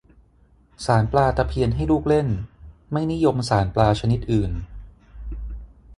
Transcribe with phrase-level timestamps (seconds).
[0.85, 2.27] สานปลาตะเพียนให้ลูกเล่น
[2.91, 4.51] ไม่นิยมสานปลาชนิดอื่น